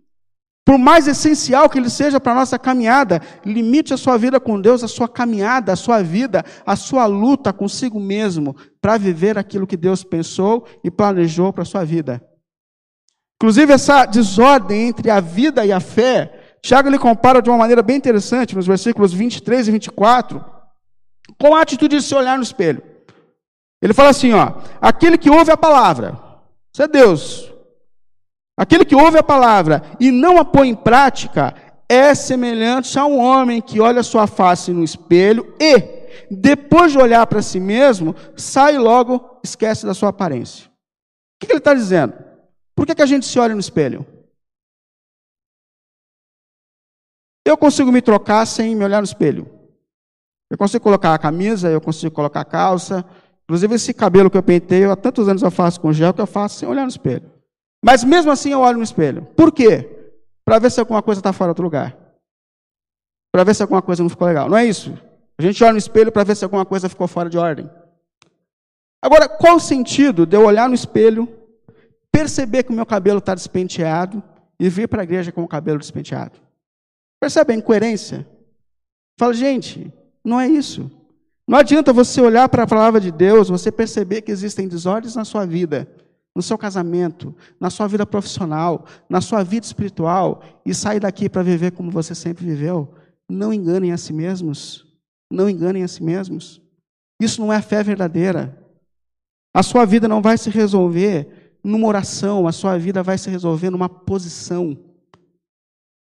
[0.65, 4.57] Por mais essencial que ele seja para a nossa caminhada, limite a sua vida com
[4.57, 9.67] Deus, a sua caminhada, a sua vida, a sua luta consigo mesmo, para viver aquilo
[9.67, 12.25] que Deus pensou e planejou para a sua vida.
[13.41, 17.81] Inclusive, essa desordem entre a vida e a fé, Tiago ele compara de uma maneira
[17.81, 20.45] bem interessante, nos versículos 23 e 24,
[21.39, 22.83] com a atitude de se olhar no espelho.
[23.81, 26.19] Ele fala assim: ó, aquele que ouve a palavra,
[26.71, 27.51] isso é Deus,
[28.61, 31.55] Aquele que ouve a palavra e não a põe em prática
[31.89, 35.81] é semelhante a um homem que olha sua face no espelho e,
[36.29, 40.67] depois de olhar para si mesmo, sai logo esquece da sua aparência.
[40.67, 42.13] O que ele está dizendo?
[42.75, 44.05] Por que, que a gente se olha no espelho?
[47.45, 49.49] Eu consigo me trocar sem me olhar no espelho.
[50.49, 53.05] Eu consigo colocar a camisa, eu consigo colocar a calça.
[53.43, 56.27] Inclusive, esse cabelo que eu pentei, há tantos anos eu faço com gel que eu
[56.27, 57.29] faço sem olhar no espelho.
[57.83, 59.25] Mas mesmo assim eu olho no espelho.
[59.35, 60.13] Por quê?
[60.45, 61.97] Para ver se alguma coisa está fora do lugar.
[63.31, 64.49] Para ver se alguma coisa não ficou legal.
[64.49, 64.93] Não é isso?
[65.37, 67.69] A gente olha no espelho para ver se alguma coisa ficou fora de ordem.
[69.01, 71.27] Agora, qual o sentido de eu olhar no espelho,
[72.11, 74.21] perceber que o meu cabelo está despenteado
[74.59, 76.39] e vir para a igreja com o cabelo despenteado?
[77.19, 78.27] Percebe a incoerência?
[79.19, 79.93] Fala, gente,
[80.23, 80.89] não é isso.
[81.47, 85.25] Não adianta você olhar para a palavra de Deus, você perceber que existem desordens na
[85.25, 85.87] sua vida
[86.35, 91.43] no seu casamento, na sua vida profissional, na sua vida espiritual e sair daqui para
[91.43, 92.93] viver como você sempre viveu,
[93.29, 94.87] não enganem a si mesmos.
[95.31, 96.61] Não enganem a si mesmos.
[97.19, 98.57] Isso não é fé verdadeira.
[99.53, 103.69] A sua vida não vai se resolver numa oração, a sua vida vai se resolver
[103.69, 104.77] numa posição.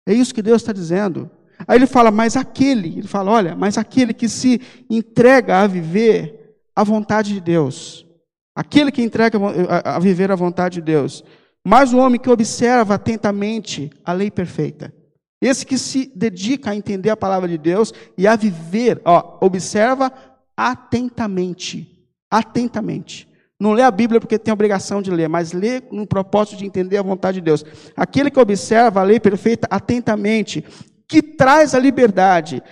[0.06, 1.30] É isso que Deus está dizendo.
[1.66, 6.56] Aí ele fala, mas aquele, ele fala, olha, mas aquele que se entrega a viver
[6.74, 8.06] a vontade de Deus,
[8.54, 9.38] aquele que entrega
[9.84, 11.24] a viver a vontade de Deus,
[11.64, 14.94] mas o homem que observa atentamente a lei perfeita.
[15.40, 20.12] Esse que se dedica a entender a palavra de Deus e a viver, ó, observa
[20.56, 22.08] atentamente.
[22.30, 23.27] Atentamente.
[23.60, 26.96] Não lê a Bíblia porque tem obrigação de ler, mas lê no propósito de entender
[26.96, 27.64] a vontade de Deus.
[27.96, 30.64] Aquele que observa a lei perfeita atentamente,
[31.08, 32.62] que traz a liberdade,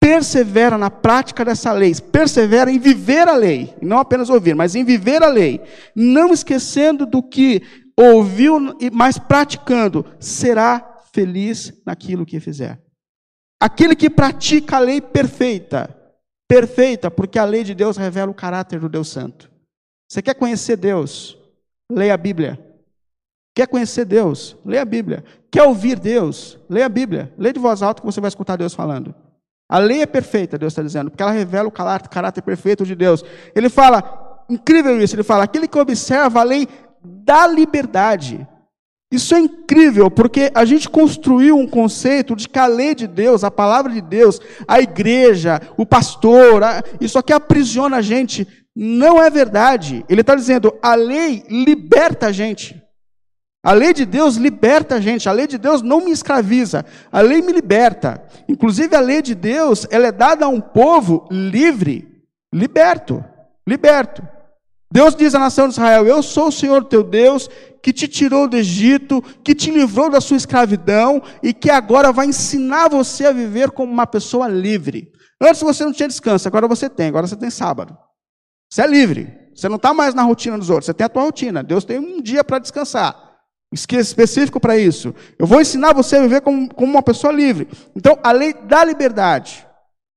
[0.00, 4.84] persevera na prática dessa lei, persevera em viver a lei, não apenas ouvir, mas em
[4.84, 5.60] viver a lei,
[5.94, 7.62] não esquecendo do que
[7.96, 8.58] ouviu,
[8.92, 12.82] mas praticando, será feliz naquilo que fizer.
[13.60, 15.94] Aquele que pratica a lei perfeita,
[16.48, 19.53] perfeita, porque a lei de Deus revela o caráter do Deus Santo.
[20.08, 21.38] Você quer conhecer Deus?
[21.90, 22.58] Leia a Bíblia.
[23.54, 24.56] Quer conhecer Deus?
[24.64, 25.24] Leia a Bíblia.
[25.50, 26.58] Quer ouvir Deus?
[26.68, 27.32] Leia a Bíblia.
[27.38, 29.14] Leia de voz alta que você vai escutar Deus falando.
[29.68, 33.24] A lei é perfeita, Deus está dizendo, porque ela revela o caráter, perfeito de Deus.
[33.54, 36.68] Ele fala, incrível isso, ele fala, aquele que observa a lei
[37.02, 38.46] da liberdade.
[39.10, 43.44] Isso é incrível, porque a gente construiu um conceito de que a lei de Deus,
[43.44, 48.46] a palavra de Deus, a igreja, o pastor, a, isso aqui aprisiona a gente.
[48.74, 50.04] Não é verdade.
[50.08, 52.82] Ele está dizendo, a lei liberta a gente.
[53.64, 57.22] A lei de Deus liberta a gente, a lei de Deus não me escraviza, a
[57.22, 58.22] lei me liberta.
[58.46, 62.06] Inclusive a lei de Deus, ela é dada a um povo livre,
[62.52, 63.24] liberto,
[63.66, 64.22] liberto.
[64.92, 67.48] Deus diz à nação de Israel: Eu sou o Senhor teu Deus,
[67.82, 72.26] que te tirou do Egito, que te livrou da sua escravidão e que agora vai
[72.26, 75.10] ensinar você a viver como uma pessoa livre.
[75.40, 77.96] Antes você não tinha descanso, agora você tem, agora você tem sábado.
[78.70, 81.22] Você é livre, você não está mais na rotina dos outros, você tem a tua
[81.22, 81.62] rotina.
[81.62, 83.16] Deus tem um dia para descansar.
[83.72, 85.14] específico para isso.
[85.38, 87.68] Eu vou ensinar você a viver como, como uma pessoa livre.
[87.94, 89.66] Então, a lei da liberdade.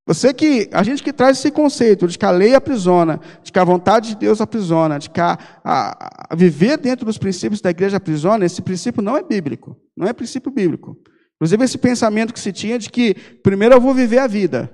[0.08, 3.60] Você que, a gente que traz esse conceito de que a lei aprisiona, de que
[3.60, 7.70] a vontade de Deus aprisiona, de que a, a, a viver dentro dos princípios da
[7.70, 10.96] igreja aprisiona, esse princípio não é bíblico, não é princípio bíblico.
[11.36, 14.72] Inclusive esse pensamento que se tinha de que primeiro eu vou viver a vida,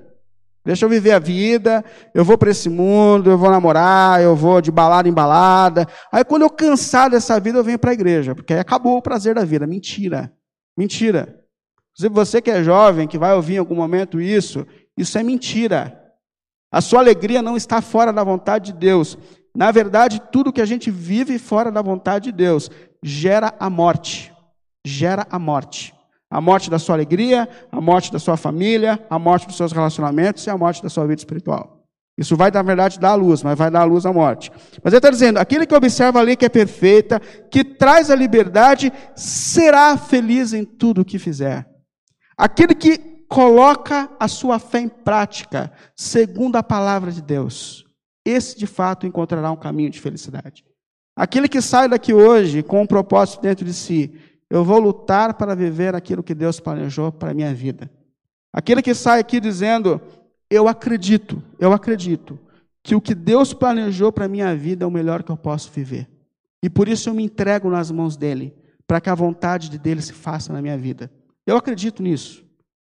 [0.65, 4.61] deixa eu viver a vida, eu vou para esse mundo, eu vou namorar, eu vou
[4.61, 8.33] de balada em balada, aí quando eu cansar dessa vida eu venho para a igreja,
[8.33, 9.67] porque aí acabou o prazer da vida.
[9.67, 10.33] Mentira,
[10.77, 11.39] mentira.
[11.93, 14.65] Inclusive você que é jovem, que vai ouvir em algum momento isso,
[14.97, 15.99] isso é mentira.
[16.71, 19.15] A sua alegria não está fora da vontade de Deus.
[19.55, 22.71] Na verdade, tudo que a gente vive fora da vontade de Deus
[23.03, 24.33] gera a morte.
[24.83, 25.93] Gera a morte.
[26.33, 30.43] A morte da sua alegria, a morte da sua família, a morte dos seus relacionamentos
[30.47, 31.85] e a morte da sua vida espiritual.
[32.17, 34.51] Isso vai, na verdade, dar a luz, mas vai dar a luz à morte.
[34.83, 37.19] Mas ele está dizendo: aquele que observa a lei que é perfeita,
[37.51, 41.69] que traz a liberdade, será feliz em tudo o que fizer.
[42.35, 42.97] Aquele que
[43.29, 47.85] coloca a sua fé em prática, segundo a palavra de Deus,
[48.25, 50.65] esse de fato encontrará um caminho de felicidade.
[51.15, 54.19] Aquele que sai daqui hoje com um propósito dentro de si,
[54.53, 57.89] eu vou lutar para viver aquilo que Deus planejou para a minha vida.
[58.53, 59.99] Aquele que sai aqui dizendo,
[60.47, 62.37] eu acredito, eu acredito
[62.83, 65.71] que o que Deus planejou para a minha vida é o melhor que eu posso
[65.71, 66.07] viver.
[66.61, 68.53] E por isso eu me entrego nas mãos dele,
[68.85, 71.09] para que a vontade de dele se faça na minha vida.
[71.47, 72.45] Eu acredito nisso.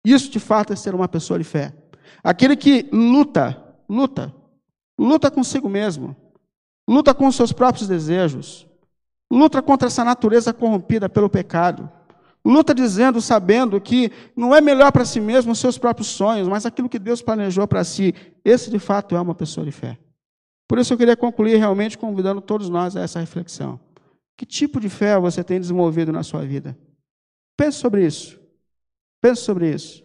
[0.04, 1.74] Isso de fato é ser uma pessoa de fé.
[2.22, 4.32] Aquele que luta, luta,
[4.96, 6.14] luta consigo mesmo,
[6.88, 8.67] luta com os seus próprios desejos,
[9.30, 11.90] luta contra essa natureza corrompida pelo pecado,
[12.44, 16.64] luta dizendo, sabendo que não é melhor para si mesmo os seus próprios sonhos, mas
[16.64, 18.14] aquilo que Deus planejou para si.
[18.44, 19.98] Esse de fato é uma pessoa de fé.
[20.66, 23.80] Por isso eu queria concluir realmente convidando todos nós a essa reflexão.
[24.36, 26.78] Que tipo de fé você tem desenvolvido na sua vida?
[27.56, 28.38] Pense sobre isso.
[29.20, 30.04] Pense sobre isso.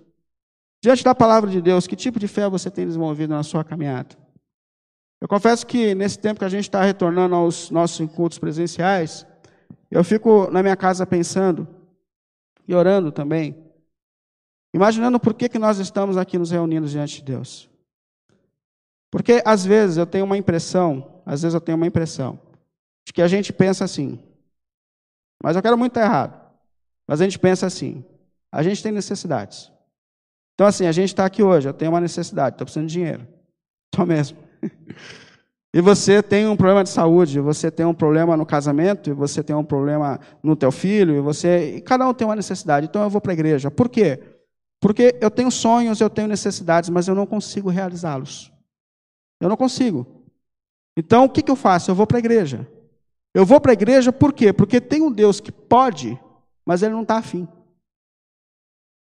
[0.81, 4.17] Diante da palavra de Deus, que tipo de fé você tem desenvolvido na sua caminhada?
[5.23, 9.25] Eu confesso que nesse tempo que a gente está retornando aos nossos encontros presenciais,
[9.89, 11.65] eu fico na minha casa pensando
[12.67, 13.55] e orando também,
[14.73, 17.69] imaginando por que, que nós estamos aqui nos reunindo diante de Deus.
[19.09, 22.37] Porque às vezes eu tenho uma impressão, às vezes eu tenho uma impressão,
[23.07, 24.21] de que a gente pensa assim,
[25.41, 26.53] mas eu quero muito estar errado,
[27.07, 28.03] mas a gente pensa assim,
[28.51, 29.71] a gente tem necessidades.
[30.55, 33.25] Então, assim, a gente está aqui hoje, eu tenho uma necessidade, estou precisando de dinheiro.
[33.87, 34.42] Estou mesmo.
[35.75, 39.55] E você tem um problema de saúde, você tem um problema no casamento, você tem
[39.55, 42.85] um problema no teu filho, e você, e cada um tem uma necessidade.
[42.85, 43.71] Então eu vou para a igreja.
[43.71, 44.21] Por quê?
[44.79, 48.53] Porque eu tenho sonhos, eu tenho necessidades, mas eu não consigo realizá-los.
[49.41, 50.05] Eu não consigo.
[50.95, 51.89] Então o que, que eu faço?
[51.89, 52.69] Eu vou para a igreja.
[53.33, 54.53] Eu vou para a igreja por quê?
[54.53, 56.19] Porque tem um Deus que pode,
[56.63, 57.47] mas ele não está afim.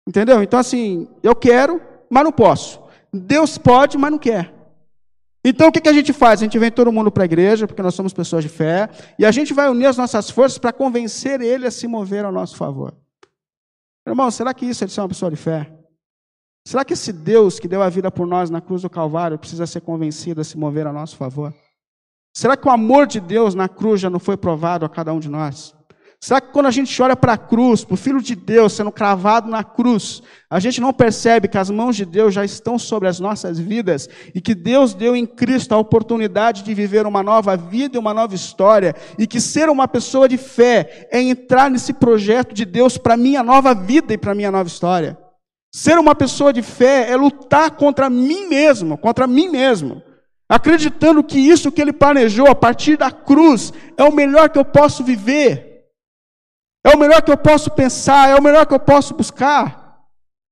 [0.07, 0.43] Entendeu?
[0.43, 2.79] Então, assim, eu quero, mas não posso.
[3.13, 4.58] Deus pode, mas não quer.
[5.45, 6.41] Então, o que, a gente faz?
[6.41, 9.25] A gente vem todo mundo para a igreja, porque nós somos pessoas de fé, e
[9.25, 12.57] a gente vai unir as nossas forças para convencer ele a se mover ao nosso
[12.57, 12.95] favor.
[14.07, 15.73] Irmão, será que isso é de ser uma pessoa de fé?
[16.67, 19.67] Será que esse Deus que deu a vida por nós na cruz do Calvário precisa
[19.67, 21.55] ser convencido a se mover a nosso favor?
[22.35, 25.19] Será que o amor de Deus na cruz já não foi provado a cada um
[25.19, 25.75] de nós?
[26.21, 28.91] Será que quando a gente olha para a cruz, para o Filho de Deus sendo
[28.91, 33.09] cravado na cruz, a gente não percebe que as mãos de Deus já estão sobre
[33.09, 37.57] as nossas vidas e que Deus deu em Cristo a oportunidade de viver uma nova
[37.57, 41.93] vida e uma nova história e que ser uma pessoa de fé é entrar nesse
[41.93, 45.17] projeto de Deus para minha nova vida e para minha nova história?
[45.73, 50.03] Ser uma pessoa de fé é lutar contra mim mesmo, contra mim mesmo
[50.49, 54.65] acreditando que isso que ele planejou a partir da cruz é o melhor que eu
[54.65, 55.68] posso viver.
[56.89, 59.99] É o melhor que eu posso pensar, é o melhor que eu posso buscar.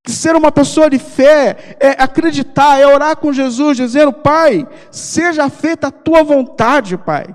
[0.06, 5.86] Ser uma pessoa de fé é acreditar, é orar com Jesus, dizendo: Pai, seja feita
[5.86, 7.34] a tua vontade, Pai.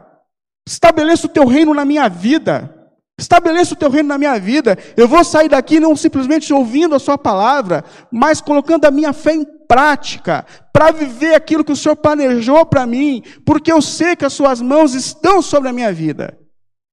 [0.67, 2.75] Estabeleça o teu reino na minha vida.
[3.19, 4.77] Estabeleça o teu reino na minha vida.
[4.95, 9.33] Eu vou sair daqui não simplesmente ouvindo a sua palavra, mas colocando a minha fé
[9.33, 14.25] em prática, para viver aquilo que o Senhor planejou para mim, porque eu sei que
[14.25, 16.40] as suas mãos estão sobre a minha vida.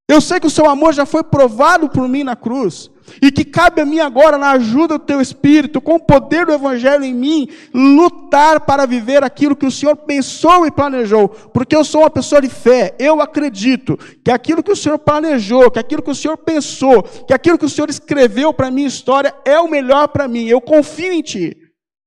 [0.08, 2.90] Eu sei que o seu amor já foi provado por mim na cruz.
[3.20, 6.52] E que cabe a mim agora, na ajuda do teu Espírito, com o poder do
[6.52, 11.28] Evangelho em mim, lutar para viver aquilo que o Senhor pensou e planejou.
[11.28, 12.94] Porque eu sou uma pessoa de fé.
[12.98, 17.34] Eu acredito que aquilo que o Senhor planejou, que aquilo que o Senhor pensou, que
[17.34, 20.46] aquilo que o Senhor escreveu para a minha história é o melhor para mim.
[20.46, 21.54] Eu confio em Ti.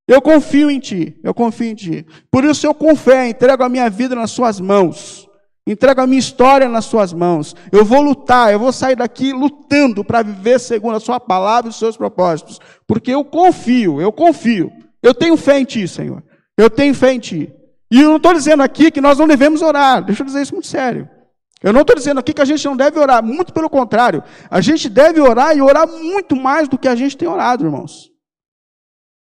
[0.07, 1.15] Eu confio em Ti.
[1.23, 2.05] Eu confio em Ti.
[2.31, 5.30] Por isso eu com fé entrego a minha vida nas Suas mãos.
[5.65, 7.55] Entrego a minha história nas suas mãos.
[7.71, 11.71] Eu vou lutar, eu vou sair daqui lutando para viver segundo a sua palavra e
[11.71, 12.59] os seus propósitos.
[12.87, 14.71] Porque eu confio, eu confio.
[15.03, 16.23] Eu tenho fé em ti, Senhor.
[16.57, 17.53] Eu tenho fé em ti.
[17.91, 20.03] E eu não estou dizendo aqui que nós não devemos orar.
[20.03, 21.07] Deixa eu dizer isso muito sério.
[21.61, 23.23] Eu não estou dizendo aqui que a gente não deve orar.
[23.23, 24.23] Muito pelo contrário.
[24.49, 28.09] A gente deve orar e orar muito mais do que a gente tem orado, irmãos.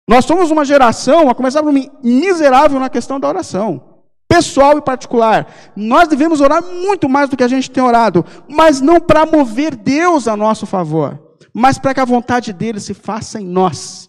[0.07, 3.96] Nós somos uma geração, a começar por mim, miserável na questão da oração
[4.28, 5.47] pessoal e particular.
[5.75, 9.75] Nós devemos orar muito mais do que a gente tem orado, mas não para mover
[9.75, 11.19] Deus a nosso favor,
[11.53, 14.07] mas para que a vontade dele se faça em nós.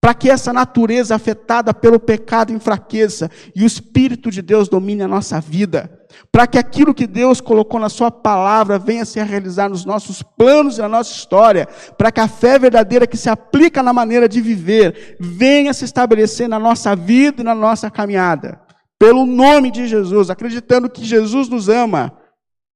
[0.00, 5.08] Para que essa natureza afetada pelo pecado enfraqueça e o Espírito de Deus domine a
[5.08, 5.92] nossa vida.
[6.30, 10.78] Para que aquilo que Deus colocou na Sua palavra venha se realizar nos nossos planos
[10.78, 11.66] e na nossa história.
[11.98, 16.48] Para que a fé verdadeira que se aplica na maneira de viver venha se estabelecer
[16.48, 18.67] na nossa vida e na nossa caminhada
[18.98, 22.12] pelo nome de Jesus, acreditando que Jesus nos ama.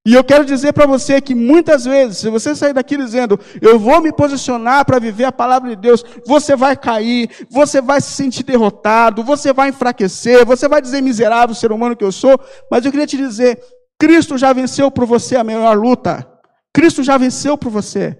[0.05, 3.79] E eu quero dizer para você que muitas vezes, se você sair daqui dizendo, eu
[3.79, 8.11] vou me posicionar para viver a palavra de Deus, você vai cair, você vai se
[8.11, 12.85] sentir derrotado, você vai enfraquecer, você vai dizer miserável ser humano que eu sou, mas
[12.85, 13.63] eu queria te dizer,
[13.97, 16.29] Cristo já venceu por você a melhor luta.
[16.75, 18.19] Cristo já venceu por você.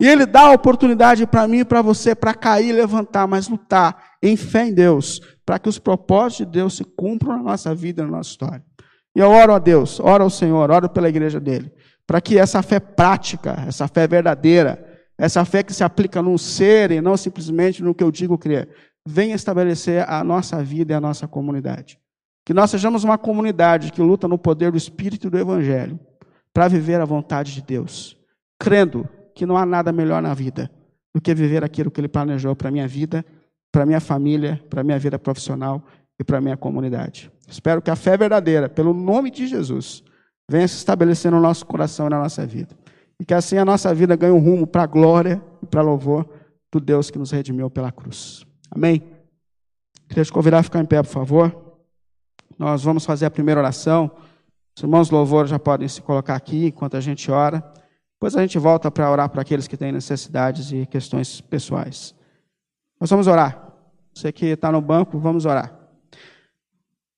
[0.00, 3.48] E Ele dá a oportunidade para mim e para você para cair e levantar, mas
[3.48, 7.74] lutar em fé em Deus, para que os propósitos de Deus se cumpram na nossa
[7.74, 8.64] vida, na nossa história.
[9.14, 11.72] E eu oro a Deus, oro ao Senhor, oro pela igreja dele,
[12.06, 14.88] para que essa fé prática, essa fé verdadeira,
[15.18, 18.68] essa fé que se aplica num ser e não simplesmente no que eu digo crer,
[19.06, 21.98] venha estabelecer a nossa vida e a nossa comunidade.
[22.44, 25.98] Que nós sejamos uma comunidade que luta no poder do Espírito e do Evangelho
[26.52, 28.16] para viver a vontade de Deus,
[28.58, 30.70] crendo que não há nada melhor na vida
[31.14, 33.24] do que viver aquilo que Ele planejou para a minha vida
[33.72, 35.82] para minha família, para minha vida profissional
[36.20, 37.32] e para minha comunidade.
[37.48, 40.04] Espero que a fé verdadeira, pelo nome de Jesus,
[40.48, 42.76] venha se estabelecer no nosso coração e na nossa vida.
[43.18, 46.28] E que assim a nossa vida ganhe um rumo para a glória e para louvor
[46.70, 48.44] do Deus que nos redimiu pela cruz.
[48.70, 49.02] Amém?
[50.08, 51.74] Queria te convidar a ficar em pé, por favor.
[52.58, 54.10] Nós vamos fazer a primeira oração.
[54.76, 57.62] Os irmãos louvor já podem se colocar aqui enquanto a gente ora.
[58.14, 62.14] Depois a gente volta para orar para aqueles que têm necessidades e questões pessoais.
[63.02, 63.60] Nós vamos orar.
[64.14, 65.76] Você que está no banco, vamos orar.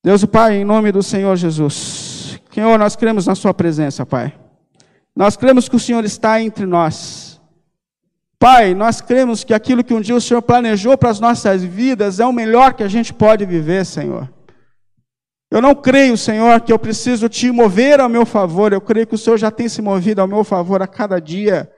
[0.03, 2.41] Deus e Pai, em nome do Senhor Jesus.
[2.51, 4.35] Senhor, nós cremos na Sua presença, Pai.
[5.15, 7.39] Nós cremos que o Senhor está entre nós.
[8.39, 12.19] Pai, nós cremos que aquilo que um dia o Senhor planejou para as nossas vidas
[12.19, 14.33] é o melhor que a gente pode viver, Senhor.
[15.51, 18.73] Eu não creio, Senhor, que eu preciso te mover ao meu favor.
[18.73, 21.71] Eu creio que o Senhor já tem se movido ao meu favor a cada dia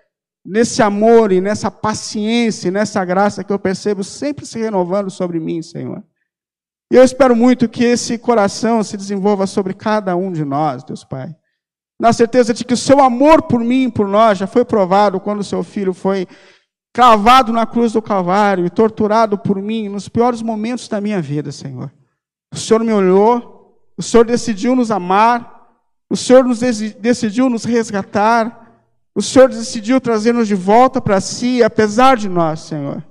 [0.47, 5.41] nesse amor e nessa paciência e nessa graça que eu percebo sempre se renovando sobre
[5.41, 6.03] mim, Senhor.
[6.91, 11.03] E eu espero muito que esse coração se desenvolva sobre cada um de nós, Deus
[11.03, 11.35] Pai.
[11.99, 15.19] Na certeza de que o seu amor por mim e por nós já foi provado
[15.19, 16.29] quando o seu filho foi
[16.95, 21.51] cravado na cruz do Calvário e torturado por mim nos piores momentos da minha vida,
[21.51, 21.93] Senhor.
[22.53, 25.67] O Senhor me olhou, o Senhor decidiu nos amar,
[26.09, 28.66] o Senhor nos decidiu nos resgatar,
[29.17, 33.03] o Senhor decidiu trazer-nos de volta para si, apesar de nós, Senhor.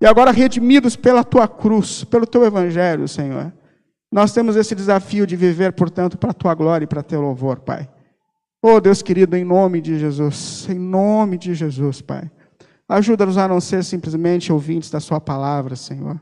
[0.00, 3.52] E agora, redimidos pela tua cruz, pelo teu evangelho, Senhor,
[4.12, 7.58] nós temos esse desafio de viver, portanto, para a tua glória e para teu louvor,
[7.58, 7.90] Pai.
[8.62, 12.30] Oh, Deus querido, em nome de Jesus, em nome de Jesus, Pai.
[12.88, 16.20] Ajuda-nos a não ser simplesmente ouvintes da Sua palavra, Senhor.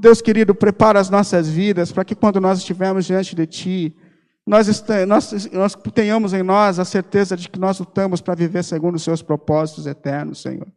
[0.00, 3.96] Deus querido, prepara as nossas vidas para que quando nós estivermos diante de Ti,
[4.46, 8.94] nós, nós, nós tenhamos em nós a certeza de que nós lutamos para viver segundo
[8.94, 10.68] os seus propósitos eternos, Senhor.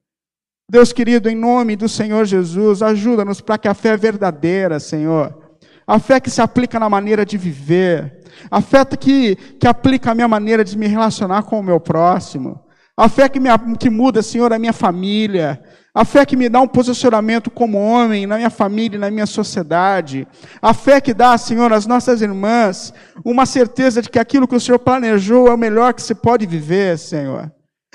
[0.70, 5.99] Deus querido, em nome do Senhor Jesus, ajuda-nos para que a fé verdadeira, Senhor, a
[5.99, 10.28] fé que se aplica na maneira de viver, a fé que, que aplica a minha
[10.28, 12.63] maneira de me relacionar com o meu próximo,
[12.97, 13.49] a fé que, me,
[13.80, 15.61] que muda, Senhor, a minha família,
[15.99, 19.25] a fé que me dá um posicionamento como homem na minha família e na minha
[19.25, 20.25] sociedade.
[20.61, 22.93] A fé que dá, Senhor, às nossas irmãs
[23.25, 26.45] uma certeza de que aquilo que o Senhor planejou é o melhor que se pode
[26.45, 27.51] viver, Senhor.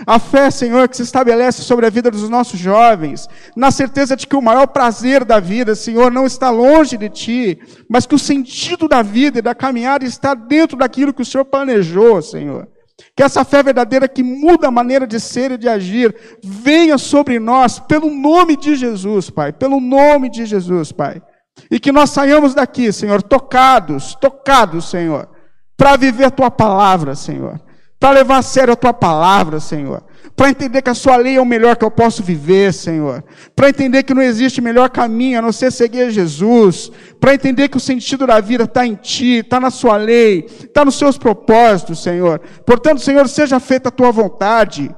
[0.07, 3.27] A fé, Senhor, que se estabelece sobre a vida dos nossos jovens,
[3.57, 7.59] na certeza de que o maior prazer da vida, Senhor, não está longe de Ti,
[7.89, 11.47] mas que o sentido da vida e da caminhada está dentro daquilo que o Senhor
[11.47, 12.69] planejou, Senhor.
[13.17, 17.39] Que essa fé verdadeira que muda a maneira de ser e de agir venha sobre
[17.39, 19.53] nós pelo nome de Jesus, Pai.
[19.53, 21.23] Pelo nome de Jesus, Pai.
[21.71, 25.29] E que nós saiamos daqui, Senhor, tocados, tocados, Senhor,
[25.77, 27.61] para viver a tua palavra, Senhor.
[28.01, 30.03] Para levar a sério a tua palavra, Senhor.
[30.37, 33.23] Para entender que a sua lei é o melhor que eu posso viver, Senhor,
[33.55, 37.77] para entender que não existe melhor caminho a não ser seguir Jesus, para entender que
[37.77, 42.03] o sentido da vida está em Ti, está na Sua lei, está nos Seus propósitos,
[42.03, 42.41] Senhor.
[42.67, 44.95] Portanto, Senhor, seja feita a Tua vontade,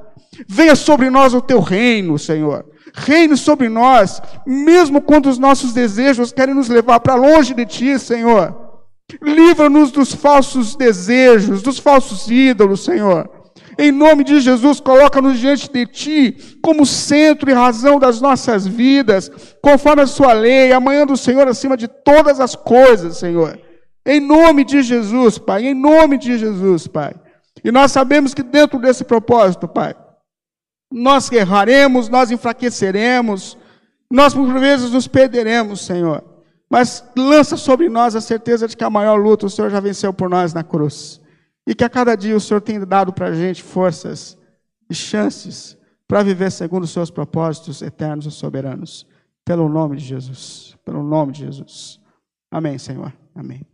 [0.49, 2.64] venha sobre nós o Teu reino, Senhor.
[2.95, 7.99] Reine sobre nós, mesmo quando os nossos desejos querem nos levar para longe de Ti,
[7.99, 8.66] Senhor.
[9.22, 13.36] Livra-nos dos falsos desejos, dos falsos ídolos, Senhor.
[13.79, 19.31] Em nome de Jesus, coloca-nos diante de Ti como centro e razão das nossas vidas,
[19.61, 23.59] conforme a Sua lei, amanhã do Senhor acima de todas as coisas, Senhor.
[24.05, 27.14] Em nome de Jesus, Pai, em nome de Jesus, Pai.
[27.62, 29.95] E nós sabemos que dentro desse propósito, Pai,
[30.91, 33.59] nós erraremos, nós enfraqueceremos,
[34.11, 36.24] nós por vezes nos perderemos, Senhor.
[36.70, 40.12] Mas lança sobre nós a certeza de que a maior luta o Senhor já venceu
[40.12, 41.20] por nós na cruz.
[41.67, 44.39] E que a cada dia o Senhor tem dado para a gente forças
[44.89, 49.07] e chances para viver segundo os seus propósitos eternos e soberanos.
[49.45, 50.77] Pelo nome de Jesus.
[50.85, 52.01] Pelo nome de Jesus.
[52.51, 53.12] Amém, Senhor.
[53.35, 53.67] Amém.